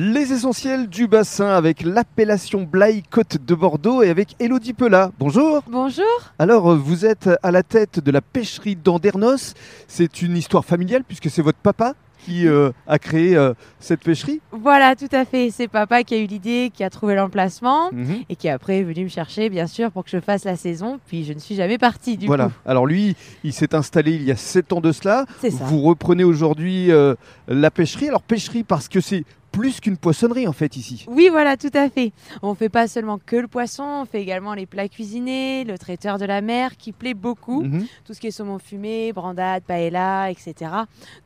Les 0.00 0.32
essentiels 0.32 0.86
du 0.88 1.08
bassin 1.08 1.48
avec 1.48 1.82
l'appellation 1.82 2.62
Blaye 2.62 3.02
Côte 3.02 3.38
de 3.44 3.54
Bordeaux 3.56 4.00
et 4.04 4.10
avec 4.10 4.36
Elodie 4.38 4.72
Pelat. 4.72 5.10
Bonjour. 5.18 5.64
Bonjour. 5.68 6.04
Alors, 6.38 6.70
euh, 6.70 6.76
vous 6.76 7.04
êtes 7.04 7.28
à 7.42 7.50
la 7.50 7.64
tête 7.64 7.98
de 7.98 8.12
la 8.12 8.20
pêcherie 8.20 8.76
d'Andernos. 8.76 9.54
C'est 9.88 10.22
une 10.22 10.36
histoire 10.36 10.64
familiale 10.64 11.02
puisque 11.02 11.28
c'est 11.28 11.42
votre 11.42 11.58
papa 11.58 11.94
qui 12.24 12.46
euh, 12.46 12.70
a 12.86 13.00
créé 13.00 13.34
euh, 13.36 13.54
cette 13.80 14.04
pêcherie. 14.04 14.40
Voilà, 14.52 14.94
tout 14.94 15.08
à 15.10 15.24
fait. 15.24 15.50
C'est 15.50 15.66
papa 15.66 16.04
qui 16.04 16.14
a 16.14 16.18
eu 16.18 16.26
l'idée, 16.26 16.70
qui 16.72 16.84
a 16.84 16.90
trouvé 16.90 17.16
l'emplacement 17.16 17.90
Mhm. 17.90 18.18
et 18.28 18.36
qui 18.36 18.48
après 18.48 18.78
est 18.78 18.82
venu 18.84 19.02
me 19.04 19.08
chercher, 19.08 19.50
bien 19.50 19.66
sûr, 19.66 19.90
pour 19.90 20.04
que 20.04 20.10
je 20.10 20.20
fasse 20.20 20.44
la 20.44 20.54
saison. 20.54 21.00
Puis 21.08 21.24
je 21.24 21.32
ne 21.32 21.40
suis 21.40 21.56
jamais 21.56 21.78
partie, 21.78 22.16
du 22.16 22.26
voilà. 22.26 22.46
coup. 22.46 22.52
Alors 22.66 22.86
lui, 22.86 23.16
il 23.42 23.52
s'est 23.52 23.74
installé 23.74 24.12
il 24.14 24.22
y 24.22 24.30
a 24.30 24.36
7 24.36 24.72
ans 24.74 24.80
de 24.80 24.92
cela. 24.92 25.24
C'est 25.40 25.50
ça. 25.50 25.64
Vous 25.64 25.80
reprenez 25.80 26.22
aujourd'hui 26.22 26.92
euh, 26.92 27.16
la 27.48 27.72
pêcherie. 27.72 28.06
Alors 28.08 28.22
pêcherie 28.22 28.62
parce 28.62 28.86
que 28.88 29.00
c'est 29.00 29.24
plus 29.58 29.80
qu'une 29.80 29.96
poissonnerie 29.96 30.46
en 30.46 30.52
fait 30.52 30.76
ici. 30.76 31.04
Oui, 31.08 31.28
voilà, 31.30 31.56
tout 31.56 31.70
à 31.74 31.88
fait. 31.90 32.12
On 32.42 32.54
fait 32.54 32.68
pas 32.68 32.86
seulement 32.86 33.18
que 33.24 33.36
le 33.36 33.48
poisson, 33.48 33.82
on 33.82 34.04
fait 34.04 34.22
également 34.22 34.54
les 34.54 34.66
plats 34.66 34.88
cuisinés, 34.88 35.64
le 35.64 35.76
traiteur 35.76 36.18
de 36.18 36.24
la 36.24 36.40
mer 36.40 36.76
qui 36.76 36.92
plaît 36.92 37.14
beaucoup. 37.14 37.62
Mhm. 37.62 37.86
Tout 38.04 38.14
ce 38.14 38.20
qui 38.20 38.28
est 38.28 38.30
saumon 38.30 38.58
fumé, 38.58 39.12
brandade, 39.12 39.64
paella, 39.64 40.30
etc. 40.30 40.70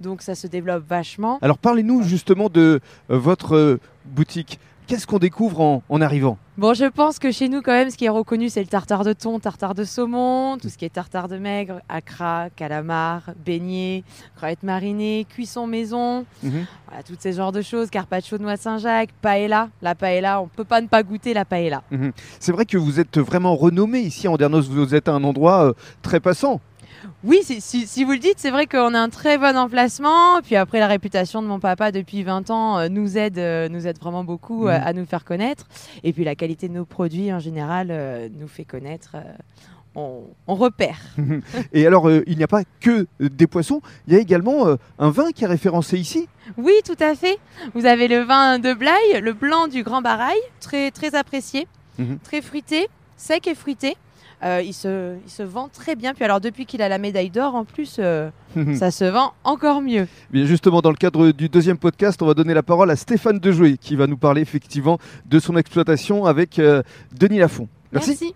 Donc 0.01 0.23
ça 0.23 0.35
se 0.35 0.47
développe 0.47 0.85
vachement. 0.89 1.39
Alors 1.43 1.59
parlez-nous 1.59 2.03
justement 2.05 2.49
de 2.49 2.81
euh, 3.11 3.19
votre 3.19 3.55
euh, 3.55 3.81
boutique. 4.07 4.59
Qu'est-ce 4.93 5.07
qu'on 5.07 5.19
découvre 5.19 5.63
en, 5.63 5.83
en 5.89 6.01
arrivant? 6.03 6.37
Bon, 6.59 6.75
je 6.75 6.85
pense 6.85 7.19
que 7.19 7.31
chez 7.31 7.49
nous, 7.49 7.63
quand 7.63 7.73
même, 7.73 7.89
ce 7.89 7.97
qui 7.97 8.05
est 8.05 8.11
reconnu, 8.11 8.51
c'est 8.51 8.61
le 8.61 8.67
tartare 8.67 9.05
de 9.05 9.15
thon, 9.15 9.39
tartare 9.39 9.75
de 9.75 9.85
saumon, 9.85 10.59
tout 10.59 10.69
ce 10.69 10.77
qui 10.77 10.85
est 10.85 10.91
tartare 10.91 11.29
de 11.29 11.39
maigre, 11.39 11.81
acra, 11.89 12.49
calamar, 12.55 13.23
beignet, 13.43 14.05
crevettes 14.37 14.63
marinées, 14.63 15.27
cuisson 15.31 15.67
maison, 15.67 16.27
Mhm. 16.43 16.67
voilà, 16.89 17.03
toutes 17.05 17.23
ces 17.23 17.33
genres 17.33 17.53
de 17.53 17.63
choses, 17.63 17.89
carpaccio 17.89 18.37
de 18.37 18.43
noix 18.43 18.59
Saint-Jacques, 18.59 19.13
paella. 19.23 19.71
La 19.81 19.95
paella, 19.95 20.43
on 20.43 20.49
peut 20.49 20.65
pas 20.65 20.83
ne 20.83 20.89
pas 20.89 21.03
goûter 21.03 21.33
la 21.33 21.47
paella. 21.47 21.83
C'est 22.39 22.53
vrai 22.53 22.67
que 22.67 22.77
vous 22.77 23.01
êtes 23.01 23.17
vraiment 23.19 23.57
renommé 23.57 24.01
ici 24.01 24.29
en 24.29 24.35
Andernos. 24.35 24.69
Vous 24.69 24.95
êtes 24.95 25.09
à 25.09 25.13
un 25.15 25.25
endroit 25.25 25.69
euh, 25.69 25.73
très 26.03 26.21
passant. 26.21 26.61
Oui, 27.25 27.41
si, 27.43 27.61
si- 27.61 27.87
si 27.87 28.05
vous 28.05 28.13
le 28.13 28.19
dites, 28.19 28.37
c'est 28.39 28.51
vrai 28.51 28.67
qu'on 28.67 28.95
a 28.95 28.99
un 29.01 29.09
très 29.09 29.39
bon 29.39 29.57
emplacement. 29.57 30.41
Puis 30.43 30.57
après, 30.57 30.79
la 30.81 30.87
réputation 30.87 31.43
de 31.43 31.47
mon 31.47 31.59
papa 31.61 31.93
depuis 31.93 32.23
20 32.23 32.51
ans 32.51 32.79
euh, 32.79 32.89
nous, 32.89 33.17
aide, 33.19 33.39
euh, 33.39 33.69
nous 33.69 33.87
aide 33.87 33.99
vraiment 33.99 34.25
beaucoup 34.25 34.67
euh, 34.69 34.79
Mhm. 34.79 34.87
à 34.87 34.93
nous 34.93 35.07
faire 35.07 35.25
connaître. 35.25 35.67
Et 36.05 36.13
puis 36.13 36.25
la 36.25 36.35
qualité 36.35 36.69
de 36.69 36.75
nos 36.75 36.85
produits, 36.85 37.33
en 37.33 37.39
général, 37.39 38.31
nous 38.39 38.49
fait 38.49 38.65
connaître. 38.65 39.17
on, 39.95 40.23
on 40.47 40.55
repère. 40.55 40.97
Et 41.75 41.87
alors, 41.87 42.09
euh, 42.09 42.23
il 42.27 42.39
n'y 42.39 42.43
a 42.45 42.49
pas 42.49 42.63
que 42.81 43.07
des 43.21 43.47
poissons. 43.47 43.83
Il 44.07 44.15
y 44.15 44.17
a 44.17 44.21
également 44.21 44.67
euh, 44.67 44.77
un 44.99 45.11
vin 45.11 45.33
qui 45.33 45.45
est 45.45 45.47
référencé 45.47 45.99
ici? 45.99 46.29
Oui, 46.57 46.73
tout 46.85 46.97
à 46.99 47.15
fait. 47.15 47.39
Vous 47.75 47.85
avez 47.85 48.09
le 48.09 48.21
vin 48.21 48.59
de 48.59 48.73
Blaye, 48.73 49.21
le 49.21 49.35
blanc 49.35 49.69
du 49.69 49.83
Grand 49.83 50.01
Barail, 50.01 50.39
très, 50.61 50.91
très 50.93 51.15
apprécié, 51.15 51.67
Mhm. 51.99 52.19
très 52.25 52.41
fruité, 52.41 52.89
sec 53.19 53.47
et 53.47 53.55
fruité. 53.55 53.97
Euh, 54.45 54.61
il, 54.65 54.73
se, 54.73 55.17
il 55.25 55.31
se 55.31 55.43
vend 55.43 55.69
très 55.69 55.95
bien. 55.95 56.15
Puis 56.15 56.25
alors, 56.25 56.41
depuis 56.41 56.67
qu'il 56.67 56.83
a 56.83 56.89
la 56.89 56.99
médaille 56.99 57.31
d'or, 57.31 57.55
en 57.55 57.65
plus, 57.65 57.97
euh, 57.99 58.31
ça 58.75 58.91
se 58.91 59.05
vend 59.05 59.33
encore 59.45 59.81
mieux. 59.81 60.09
Bien 60.31 60.45
justement, 60.45 60.81
dans 60.81 60.91
le 60.91 60.97
cadre 60.97 61.31
du 61.31 61.49
deuxième 61.49 61.79
podcast, 61.79 62.21
on 62.23 62.27
va 62.27 62.35
donner 62.35 62.55
la 62.55 62.63
parole 62.63 62.91
à 62.91 62.97
Stéphane 62.97 63.39
Dejouet 63.39 63.77
qui 63.81 63.95
va 63.97 64.07
nous 64.07 64.17
parler 64.17 64.43
effectivement 64.43 64.99
de 65.27 65.39
son 65.39 65.57
exploitation 65.57 66.27
avec 66.27 66.59
euh, 66.59 66.83
Denis 67.17 67.39
Lafont. 67.39 67.69
Merci. 67.93 68.11
Merci. 68.11 68.35